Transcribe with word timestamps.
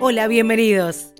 Hola, 0.00 0.26
bienvenidos. 0.26 1.12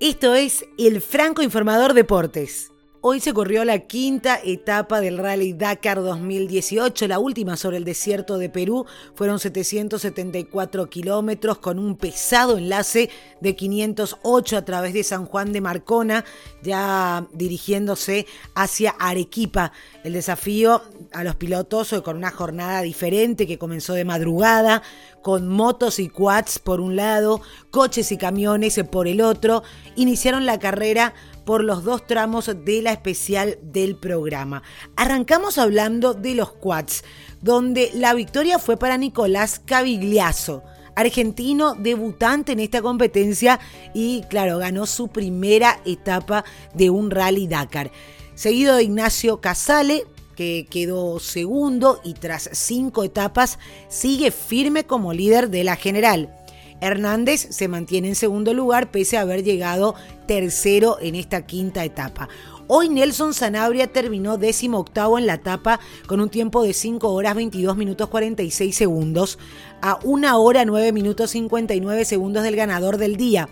Esto 0.00 0.34
es 0.34 0.64
El 0.78 1.00
Franco 1.00 1.42
Informador 1.42 1.94
Deportes. 1.94 2.71
Hoy 3.04 3.18
se 3.18 3.34
corrió 3.34 3.64
la 3.64 3.80
quinta 3.80 4.38
etapa 4.44 5.00
del 5.00 5.18
Rally 5.18 5.54
Dakar 5.54 6.00
2018, 6.00 7.08
la 7.08 7.18
última 7.18 7.56
sobre 7.56 7.78
el 7.78 7.84
desierto 7.84 8.38
de 8.38 8.48
Perú. 8.48 8.86
Fueron 9.16 9.40
774 9.40 10.88
kilómetros 10.88 11.58
con 11.58 11.80
un 11.80 11.96
pesado 11.96 12.58
enlace 12.58 13.10
de 13.40 13.56
508 13.56 14.56
a 14.56 14.64
través 14.64 14.94
de 14.94 15.02
San 15.02 15.26
Juan 15.26 15.52
de 15.52 15.60
Marcona, 15.60 16.24
ya 16.62 17.26
dirigiéndose 17.32 18.24
hacia 18.54 18.92
Arequipa. 19.00 19.72
El 20.04 20.12
desafío 20.12 20.82
a 21.10 21.24
los 21.24 21.34
pilotos 21.34 21.92
con 22.04 22.16
una 22.16 22.30
jornada 22.30 22.82
diferente 22.82 23.48
que 23.48 23.58
comenzó 23.58 23.94
de 23.94 24.04
madrugada, 24.04 24.80
con 25.22 25.48
motos 25.48 25.98
y 25.98 26.08
quads 26.08 26.60
por 26.60 26.80
un 26.80 26.94
lado, 26.94 27.40
coches 27.72 28.12
y 28.12 28.16
camiones 28.16 28.80
por 28.92 29.08
el 29.08 29.22
otro, 29.22 29.64
iniciaron 29.96 30.46
la 30.46 30.60
carrera 30.60 31.14
por 31.44 31.64
los 31.64 31.84
dos 31.84 32.06
tramos 32.06 32.50
de 32.64 32.82
la 32.82 32.92
especial 32.92 33.58
del 33.62 33.96
programa. 33.96 34.62
Arrancamos 34.96 35.58
hablando 35.58 36.14
de 36.14 36.34
los 36.34 36.52
quads, 36.52 37.04
donde 37.40 37.90
la 37.94 38.14
victoria 38.14 38.58
fue 38.58 38.76
para 38.76 38.96
Nicolás 38.96 39.60
Cavigliazo 39.64 40.62
argentino 40.94 41.74
debutante 41.74 42.52
en 42.52 42.60
esta 42.60 42.82
competencia 42.82 43.60
y 43.94 44.22
claro, 44.28 44.58
ganó 44.58 44.86
su 44.86 45.08
primera 45.08 45.80
etapa 45.84 46.44
de 46.74 46.90
un 46.90 47.10
rally 47.10 47.46
Dakar. 47.46 47.90
Seguido 48.34 48.76
de 48.76 48.84
Ignacio 48.84 49.40
Casale, 49.40 50.04
que 50.36 50.66
quedó 50.70 51.18
segundo 51.20 52.00
y 52.04 52.14
tras 52.14 52.48
cinco 52.52 53.04
etapas 53.04 53.58
sigue 53.88 54.30
firme 54.30 54.84
como 54.84 55.12
líder 55.12 55.50
de 55.50 55.64
la 55.64 55.76
general. 55.76 56.34
Hernández 56.82 57.46
se 57.50 57.68
mantiene 57.68 58.08
en 58.08 58.16
segundo 58.16 58.54
lugar 58.54 58.90
pese 58.90 59.16
a 59.16 59.20
haber 59.20 59.44
llegado 59.44 59.94
tercero 60.26 60.98
en 61.00 61.14
esta 61.14 61.46
quinta 61.46 61.84
etapa. 61.84 62.28
Hoy 62.66 62.88
Nelson 62.88 63.34
Sanabria 63.34 63.86
terminó 63.86 64.36
décimo 64.36 64.80
octavo 64.80 65.16
en 65.16 65.26
la 65.26 65.34
etapa 65.34 65.78
con 66.08 66.20
un 66.20 66.28
tiempo 66.28 66.64
de 66.64 66.72
5 66.72 67.08
horas 67.08 67.36
22 67.36 67.76
minutos 67.76 68.08
46 68.08 68.74
segundos 68.74 69.38
a 69.80 70.00
1 70.02 70.42
hora 70.42 70.64
9 70.64 70.92
minutos 70.92 71.30
59 71.30 72.04
segundos 72.04 72.42
del 72.42 72.56
ganador 72.56 72.98
del 72.98 73.16
día. 73.16 73.48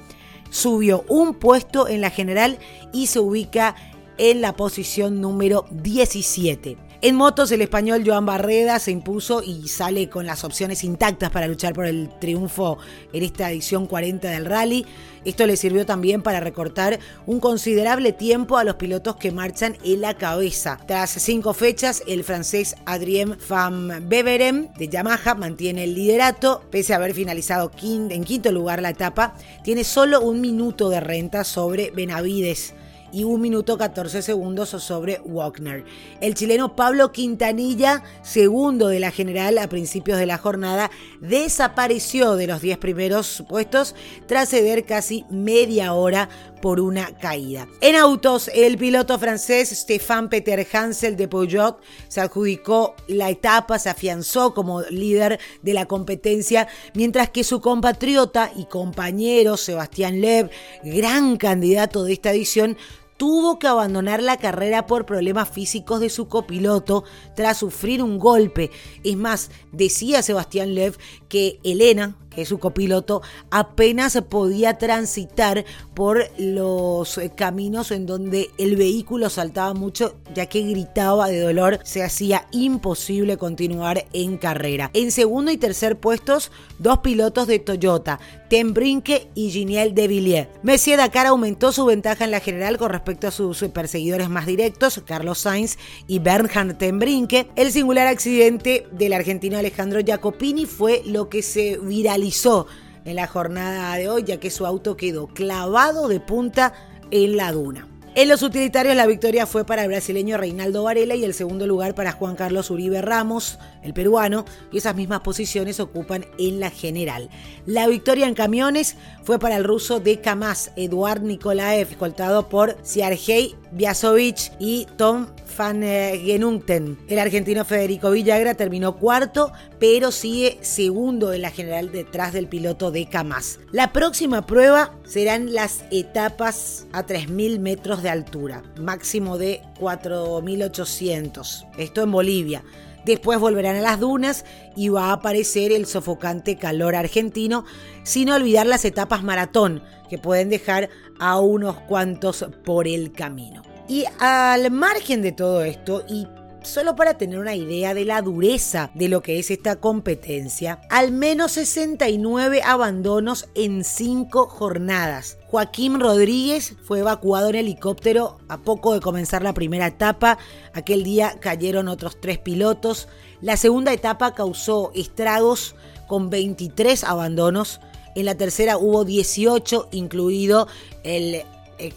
Subió 0.51 1.05
un 1.07 1.35
puesto 1.35 1.87
en 1.87 2.01
la 2.01 2.11
general 2.11 2.59
y 2.93 3.07
se 3.07 3.21
ubica 3.21 3.77
en 4.19 4.41
la 4.41 4.57
posición 4.57 5.21
número 5.21 5.67
17. 5.71 6.90
En 7.03 7.17
motos, 7.17 7.51
el 7.51 7.63
español 7.63 8.03
Joan 8.05 8.27
Barreda 8.27 8.79
se 8.79 8.91
impuso 8.91 9.43
y 9.43 9.69
sale 9.69 10.11
con 10.11 10.27
las 10.27 10.45
opciones 10.45 10.85
intactas 10.85 11.31
para 11.31 11.49
luchar 11.49 11.73
por 11.73 11.87
el 11.87 12.11
triunfo 12.21 12.77
en 13.15 13.23
esta 13.23 13.51
edición 13.51 13.87
40 13.87 14.29
del 14.29 14.45
rally. 14.45 14.85
Esto 15.25 15.47
le 15.47 15.57
sirvió 15.57 15.87
también 15.87 16.21
para 16.21 16.41
recortar 16.41 16.99
un 17.25 17.41
considerable 17.41 18.13
tiempo 18.13 18.59
a 18.59 18.65
los 18.65 18.75
pilotos 18.75 19.17
que 19.17 19.33
marchan 19.33 19.79
en 19.83 20.03
la 20.03 20.13
cabeza. 20.13 20.79
Tras 20.87 21.09
cinco 21.13 21.55
fechas, 21.55 22.03
el 22.07 22.23
francés 22.23 22.77
Adrien 22.85 23.39
Van 23.49 24.07
Beveren 24.07 24.71
de 24.77 24.89
Yamaha 24.89 25.35
mantiene 25.35 25.85
el 25.85 25.95
liderato, 25.95 26.63
pese 26.71 26.93
a 26.93 26.97
haber 26.97 27.15
finalizado 27.15 27.71
en 27.83 28.25
quinto 28.25 28.53
lugar 28.53 28.83
la 28.83 28.91
etapa, 28.91 29.33
tiene 29.65 29.85
solo 29.85 30.21
un 30.21 30.43
minuto 30.43 30.91
de 30.91 31.01
renta 31.01 31.45
sobre 31.45 31.93
Benavides 31.93 32.75
y 33.13 33.25
1 33.25 33.39
minuto 33.39 33.79
14 33.79 34.23
segundos 34.23 34.71
sobre 34.71 35.21
Wagner. 35.25 35.85
El 36.21 36.35
chileno 36.35 36.77
Pablo 36.77 37.13
Quintanilla, 37.13 38.03
segundo 38.23 38.89
de 38.89 39.01
la 39.01 39.11
general 39.11 39.59
a 39.59 39.69
principios 39.69 40.19
de 40.19 40.27
la 40.27 40.39
jornada, 40.39 40.91
desapareció 41.21 42.37
de 42.37 42.47
los 42.47 42.61
10 42.61 42.79
primeros 42.79 43.45
puestos 43.49 43.95
tras 44.27 44.51
ceder 44.51 44.85
casi 44.85 45.25
media 45.31 45.93
hora 45.95 46.29
por 46.61 46.81
una 46.81 47.17
caída. 47.19 47.69
En 47.81 47.97
autos, 47.97 48.51
el 48.55 48.77
piloto 48.79 49.19
francés 49.19 49.71
Stéphane 49.71 50.29
Peter 50.29 50.67
Hansel 50.73 51.17
de 51.17 51.29
Peugeot 51.29 51.81
se 52.09 52.21
adjudicó 52.21 52.95
la 53.09 53.31
etapa, 53.31 53.79
se 53.79 53.91
afianzó 53.91 54.55
como 54.55 54.83
líder 54.83 55.41
de 55.63 55.75
la 55.75 55.87
competencia, 55.87 56.69
mientras 56.95 57.31
que 57.31 57.45
su 57.45 57.61
compatriota 57.61 58.51
y 58.55 58.67
compañero 58.67 59.57
Sebastián 59.57 60.21
Lev, 60.21 60.51
gran 60.83 61.37
candidato 61.37 62.05
de 62.05 62.13
esta 62.13 62.33
edición, 62.33 62.77
tuvo 63.21 63.59
que 63.59 63.67
abandonar 63.67 64.23
la 64.23 64.39
carrera 64.39 64.87
por 64.87 65.05
problemas 65.05 65.51
físicos 65.51 66.01
de 66.01 66.09
su 66.09 66.27
copiloto 66.27 67.05
tras 67.37 67.59
sufrir 67.59 68.03
un 68.03 68.19
golpe. 68.19 68.71
Es 69.05 69.15
más, 69.15 69.51
decía 69.73 70.23
Sebastián 70.23 70.75
Lev 70.75 70.97
que 71.29 71.61
Elena, 71.63 72.17
que 72.31 72.47
su 72.47 72.59
copiloto, 72.59 73.23
apenas 73.51 74.19
podía 74.29 74.79
transitar 74.79 75.65
por 75.95 76.31
los 76.39 77.21
caminos 77.37 77.91
en 77.91 78.07
donde 78.07 78.51
el 78.59 78.77
vehículo 78.77 79.29
saltaba 79.29 79.75
mucho, 79.75 80.15
ya 80.35 80.47
que 80.47 80.63
gritaba 80.63 81.29
de 81.29 81.41
dolor, 81.41 81.81
se 81.85 82.03
hacía 82.03 82.47
imposible 82.53 83.37
continuar 83.37 84.07
en 84.13 84.39
carrera. 84.39 84.91
En 84.95 85.11
segundo 85.11 85.51
y 85.51 85.57
tercer 85.57 85.99
puestos, 85.99 86.51
dos 86.79 86.99
pilotos 86.99 87.47
de 87.47 87.59
Toyota, 87.59 88.21
Tem 88.51 88.75
Brinke 88.75 89.31
y 89.37 89.51
Giniel 89.51 89.95
de 89.95 90.09
Villiers. 90.09 90.49
Messier 90.65 90.99
Dakar 90.99 91.29
aumentó 91.29 91.71
su 91.71 91.85
ventaja 91.85 92.25
en 92.25 92.33
la 92.33 92.41
general 92.41 92.79
con 92.79 92.91
respecto 92.91 93.29
a 93.29 93.31
sus 93.31 93.63
perseguidores 93.73 94.29
más 94.29 94.45
directos, 94.45 95.01
Carlos 95.07 95.39
Sainz 95.39 95.79
y 96.09 96.19
Bernhard 96.19 96.77
Tembrinke. 96.77 97.47
El 97.55 97.71
singular 97.71 98.09
accidente 98.09 98.89
del 98.91 99.13
argentino 99.13 99.57
Alejandro 99.57 100.01
Jacopini 100.05 100.67
fue 100.67 101.01
lo 101.07 101.29
que 101.29 101.43
se 101.43 101.79
viralizó 101.79 102.67
en 103.05 103.15
la 103.15 103.29
jornada 103.29 103.95
de 103.95 104.09
hoy, 104.09 104.25
ya 104.25 104.41
que 104.41 104.51
su 104.51 104.67
auto 104.67 104.97
quedó 104.97 105.29
clavado 105.29 106.09
de 106.09 106.19
punta 106.19 106.75
en 107.13 107.37
la 107.37 107.53
duna. 107.53 107.90
En 108.21 108.29
los 108.29 108.43
utilitarios 108.43 108.95
la 108.97 109.07
victoria 109.07 109.47
fue 109.47 109.65
para 109.65 109.81
el 109.81 109.89
brasileño 109.89 110.37
Reinaldo 110.37 110.83
Varela 110.83 111.15
y 111.15 111.25
el 111.25 111.33
segundo 111.33 111.67
lugar 111.67 111.95
para 111.95 112.13
Juan 112.13 112.37
Carlos 112.37 112.71
Uribe 112.71 113.01
Ramos, 113.01 113.59
el 113.83 113.95
peruano, 113.95 114.45
y 114.71 114.77
esas 114.77 114.95
mismas 114.95 115.21
posiciones 115.21 115.81
ocupan 115.81 116.27
en 116.39 116.61
la 116.61 116.69
general. 116.69 117.31
La 117.65 117.87
victoria 117.87 118.29
en 118.29 118.35
camiones 118.35 118.99
fue 119.23 119.39
para 119.39 119.57
el 119.57 119.65
ruso 119.65 120.01
de 120.01 120.21
Kamaz, 120.21 120.71
Eduard 120.77 121.23
Nikolaev, 121.23 121.93
escoltado 121.93 122.51
por 122.51 122.77
Siargei 122.83 123.57
Biasovich 123.73 124.53
y 124.59 124.87
Tom 124.99 125.29
Van. 125.57 125.83
El 125.83 127.19
argentino 127.19 127.65
Federico 127.65 128.11
Villagra 128.11 128.55
terminó 128.55 128.97
cuarto, 128.97 129.53
pero 129.79 130.11
sigue 130.11 130.59
segundo 130.63 131.33
en 131.33 131.43
la 131.43 131.51
general 131.51 131.93
detrás 131.93 132.33
del 132.33 132.49
piloto 132.49 132.91
de 132.91 133.07
Kamaz. 133.07 133.59
La 133.73 133.93
próxima 133.93 134.47
prueba 134.47 134.95
serán 135.05 135.53
las 135.53 135.85
etapas 135.91 136.87
a 136.93 137.07
3.000 137.07 137.59
metros 137.59 138.03
de 138.03 138.11
altura, 138.11 138.63
máximo 138.79 139.39
de 139.39 139.63
4.800. 139.79 141.67
Esto 141.79 142.03
en 142.03 142.13
Bolivia. 142.13 142.65
Después 143.05 143.39
volverán 143.39 143.77
a 143.77 143.81
las 143.81 143.99
dunas 143.99 144.45
y 144.77 144.89
va 144.91 145.07
a 145.07 145.13
aparecer 145.13 145.73
el 145.73 145.87
sofocante 145.87 146.57
calor 146.57 146.95
argentino, 146.95 147.65
sin 148.03 148.31
olvidar 148.31 148.67
las 148.67 148.85
etapas 148.85 149.23
maratón, 149.23 149.83
que 150.09 150.19
pueden 150.19 150.51
dejar 150.51 150.91
a 151.19 151.39
unos 151.41 151.81
cuantos 151.81 152.47
por 152.65 152.87
el 152.87 153.13
camino. 153.13 153.63
Y 153.91 154.05
al 154.21 154.71
margen 154.71 155.21
de 155.21 155.33
todo 155.33 155.65
esto, 155.65 156.05
y 156.09 156.29
solo 156.63 156.95
para 156.95 157.19
tener 157.19 157.41
una 157.41 157.57
idea 157.57 157.93
de 157.93 158.05
la 158.05 158.23
dureza 158.23 158.93
de 158.95 159.09
lo 159.09 159.21
que 159.21 159.41
es 159.41 159.51
esta 159.51 159.81
competencia, 159.81 160.81
al 160.91 161.11
menos 161.11 161.51
69 161.51 162.63
abandonos 162.65 163.49
en 163.57 163.83
5 163.83 164.47
jornadas. 164.47 165.39
Joaquín 165.49 165.99
Rodríguez 165.99 166.77
fue 166.85 167.01
evacuado 167.01 167.49
en 167.49 167.57
helicóptero 167.57 168.39
a 168.47 168.59
poco 168.59 168.95
de 168.95 169.01
comenzar 169.01 169.43
la 169.43 169.55
primera 169.55 169.89
etapa. 169.89 170.39
Aquel 170.73 171.03
día 171.03 171.35
cayeron 171.41 171.89
otros 171.89 172.21
tres 172.21 172.39
pilotos. 172.39 173.09
La 173.41 173.57
segunda 173.57 173.93
etapa 173.93 174.37
causó 174.37 174.93
estragos 174.95 175.75
con 176.07 176.31
23 176.31 177.03
abandonos. 177.03 177.81
En 178.15 178.25
la 178.25 178.37
tercera 178.37 178.79
hubo 178.79 179.05
18, 179.05 179.89
incluido 179.91 180.69
el 181.03 181.43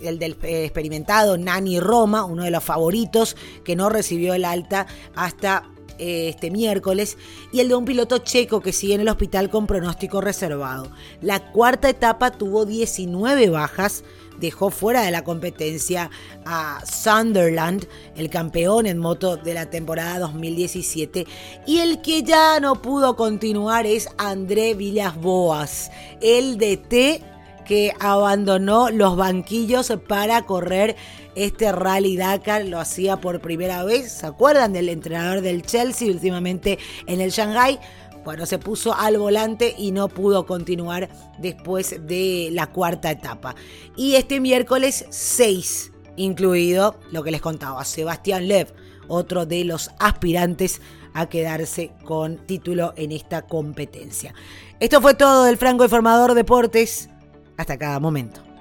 el 0.02 0.20
del 0.20 0.38
experimentado 0.42 1.38
Nani 1.38 1.80
Roma, 1.80 2.26
uno 2.26 2.44
de 2.44 2.52
los 2.52 2.64
favoritos, 2.64 3.36
que 3.64 3.76
no 3.76 3.90
recibió 3.90 4.34
el 4.34 4.46
alta 4.46 4.88
hasta 5.16 5.70
eh, 6.00 6.30
este 6.30 6.50
miércoles, 6.50 7.18
y 7.52 7.60
el 7.60 7.68
de 7.68 7.76
un 7.76 7.86
piloto 7.86 8.18
checo 8.18 8.62
que 8.62 8.74
sigue 8.74 8.96
en 8.96 9.02
el 9.02 9.10
hospital 9.10 9.52
con 9.52 9.68
pronóstico 9.68 10.22
reservado. 10.22 10.90
La 11.22 11.52
cuarta 11.52 11.88
etapa 11.88 12.32
tuvo 12.32 12.66
19 12.66 13.50
bajas, 13.50 14.04
dejó 14.40 14.72
fuera 14.72 15.04
de 15.04 15.12
la 15.12 15.24
competencia 15.24 16.10
a 16.46 16.84
Sunderland, 16.84 17.88
el 18.16 18.32
campeón 18.32 18.88
en 18.88 18.98
moto 18.98 19.38
de 19.38 19.54
la 19.54 19.70
temporada 19.70 20.18
2017, 20.18 21.28
y 21.68 21.80
el 21.80 22.02
que 22.02 22.24
ya 22.24 22.60
no 22.60 22.82
pudo 22.82 23.16
continuar 23.16 23.86
es 23.86 24.10
André 24.18 24.74
Villas 24.74 25.16
Boas, 25.16 25.92
el 26.22 26.58
DT 26.58 27.33
que 27.64 27.94
abandonó 28.00 28.90
los 28.90 29.16
banquillos 29.16 29.92
para 30.08 30.44
correr 30.46 30.96
este 31.36 31.72
Rally 31.72 32.18
Dakar. 32.18 32.66
Lo 32.66 32.80
hacía 32.80 33.18
por 33.18 33.42
primera 33.42 33.84
vez. 33.84 34.12
¿Se 34.12 34.26
acuerdan 34.26 34.74
del 34.74 34.90
entrenador 34.90 35.42
del 35.42 35.64
Chelsea 35.64 36.12
últimamente 36.12 36.80
en 37.08 37.22
el 37.22 37.32
Shanghai? 37.32 37.80
bueno, 38.24 38.46
se 38.46 38.58
puso 38.58 38.94
al 38.94 39.18
volante 39.18 39.76
y 39.78 39.92
no 39.92 40.08
pudo 40.08 40.46
continuar 40.46 41.10
después 41.40 42.08
de 42.08 42.50
la 42.52 42.68
cuarta 42.68 43.12
etapa. 43.12 43.56
Y 43.96 44.16
este 44.16 44.40
miércoles 44.40 45.06
6, 45.10 45.92
incluido 46.16 47.00
lo 47.12 47.24
que 47.24 47.32
les 47.32 47.42
contaba, 47.42 47.84
Sebastián 47.84 48.48
Lev, 48.48 48.74
otro 49.08 49.46
de 49.46 49.66
los 49.66 49.92
aspirantes 50.00 50.82
a 51.14 51.28
quedarse 51.28 51.92
con 52.06 52.38
título 52.38 52.94
en 52.96 53.12
esta 53.12 53.44
competencia. 53.44 54.34
Esto 54.80 55.02
fue 55.02 55.14
todo 55.14 55.44
del 55.44 55.58
Franco 55.58 55.84
Informador 55.84 56.34
Deportes. 56.34 57.10
Hasta 57.58 57.78
cada 57.78 58.00
momento. 58.00 58.53